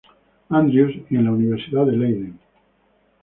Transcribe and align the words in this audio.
Andrews 0.49 0.93
y 1.11 1.15
en 1.15 1.25
la 1.25 1.31
universidad 1.31 1.85
de 1.85 1.91
Leiden. 1.91 2.39